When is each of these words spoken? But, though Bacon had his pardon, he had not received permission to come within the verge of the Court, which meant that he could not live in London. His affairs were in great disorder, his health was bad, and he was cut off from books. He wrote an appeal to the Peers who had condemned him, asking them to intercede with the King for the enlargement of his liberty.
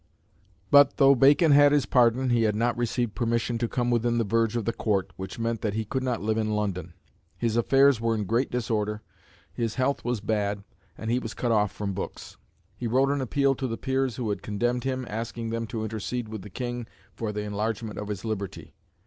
But, 0.71 0.97
though 0.97 1.13
Bacon 1.13 1.51
had 1.51 1.71
his 1.71 1.85
pardon, 1.85 2.31
he 2.31 2.41
had 2.41 2.55
not 2.55 2.75
received 2.75 3.13
permission 3.13 3.59
to 3.59 3.67
come 3.67 3.91
within 3.91 4.17
the 4.17 4.23
verge 4.23 4.55
of 4.55 4.65
the 4.65 4.73
Court, 4.73 5.13
which 5.15 5.37
meant 5.37 5.61
that 5.61 5.75
he 5.75 5.85
could 5.85 6.01
not 6.01 6.23
live 6.23 6.39
in 6.39 6.49
London. 6.55 6.95
His 7.37 7.55
affairs 7.55 8.01
were 8.01 8.15
in 8.15 8.23
great 8.23 8.49
disorder, 8.49 9.03
his 9.53 9.75
health 9.75 10.03
was 10.03 10.19
bad, 10.19 10.63
and 10.97 11.11
he 11.11 11.19
was 11.19 11.35
cut 11.35 11.51
off 11.51 11.71
from 11.71 11.93
books. 11.93 12.37
He 12.75 12.87
wrote 12.87 13.11
an 13.11 13.21
appeal 13.21 13.53
to 13.53 13.67
the 13.67 13.77
Peers 13.77 14.15
who 14.15 14.31
had 14.31 14.41
condemned 14.41 14.85
him, 14.85 15.05
asking 15.07 15.51
them 15.51 15.67
to 15.67 15.83
intercede 15.83 16.29
with 16.29 16.41
the 16.41 16.49
King 16.49 16.87
for 17.13 17.31
the 17.31 17.41
enlargement 17.41 17.99
of 17.99 18.07
his 18.07 18.25
liberty. 18.25 18.73